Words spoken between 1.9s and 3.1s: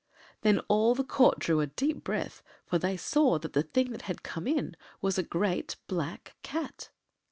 breath, for they